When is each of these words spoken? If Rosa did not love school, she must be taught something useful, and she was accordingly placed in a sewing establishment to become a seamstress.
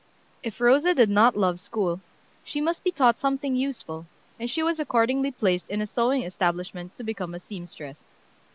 If 0.41 0.59
Rosa 0.59 0.95
did 0.95 1.11
not 1.11 1.37
love 1.37 1.59
school, 1.59 1.99
she 2.43 2.59
must 2.59 2.83
be 2.83 2.89
taught 2.89 3.19
something 3.19 3.55
useful, 3.55 4.07
and 4.39 4.49
she 4.49 4.63
was 4.63 4.79
accordingly 4.79 5.29
placed 5.29 5.69
in 5.69 5.79
a 5.79 5.85
sewing 5.85 6.23
establishment 6.23 6.95
to 6.95 7.03
become 7.03 7.35
a 7.35 7.39
seamstress. 7.39 8.03